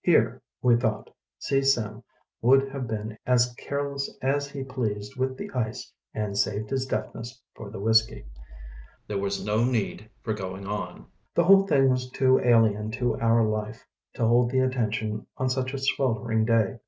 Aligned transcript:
"Here", 0.00 0.40
we 0.62 0.76
thought, 0.76 1.10
"See 1.38 1.60
Sim 1.60 2.02
would 2.40 2.70
have 2.70 2.86
been 2.88 3.18
as 3.26 3.52
careless 3.58 4.10
as 4.22 4.48
he 4.50 4.64
pleased 4.64 5.14
with 5.18 5.36
the 5.36 5.50
ice 5.50 5.92
and 6.14 6.38
saved 6.38 6.70
his 6.70 6.86
deftness 6.86 7.42
for 7.54 7.68
the 7.68 7.78
whisky." 7.78 8.24
There 9.08 9.18
was 9.18 9.44
no 9.44 9.62
need 9.62 10.08
of 10.26 10.36
going 10.36 10.66
on. 10.66 11.04
The 11.34 11.44
whole 11.44 11.66
thing 11.66 11.90
was 11.90 12.10
too 12.10 12.40
alien 12.40 12.92
to 12.92 13.18
our 13.20 13.44
life 13.44 13.86
to 14.14 14.26
hold 14.26 14.48
the 14.50 14.60
attention 14.60 15.26
on 15.36 15.50
such 15.50 15.74
a 15.74 15.78
sweltering 15.78 16.46
day. 16.46 16.78